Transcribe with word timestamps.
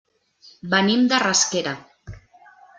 Venim 0.71 1.05
de 1.13 1.21
Rasquera. 1.25 1.77